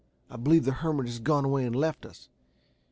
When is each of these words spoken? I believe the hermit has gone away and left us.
I 0.31 0.35
believe 0.35 0.65
the 0.65 0.71
hermit 0.71 1.05
has 1.05 1.19
gone 1.19 1.45
away 1.45 1.63
and 1.63 1.75
left 1.75 2.07
us. 2.07 2.27